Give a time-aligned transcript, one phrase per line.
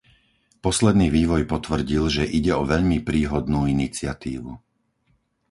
[0.65, 4.51] Posledný vývoj potvrdil, že ide o veľmi príhodnú iniciatívu.